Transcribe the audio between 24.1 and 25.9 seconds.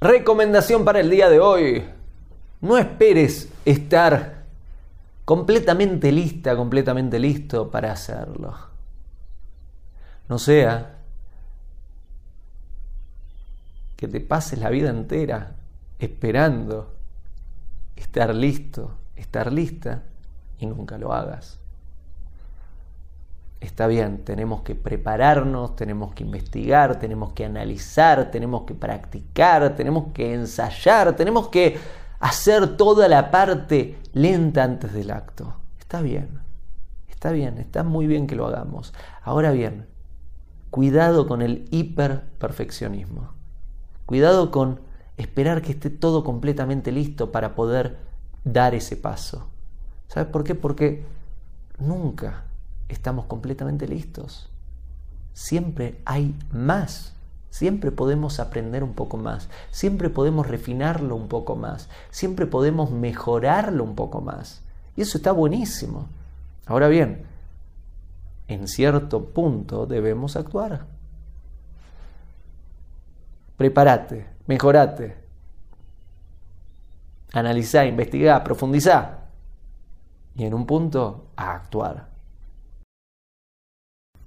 tenemos que prepararnos,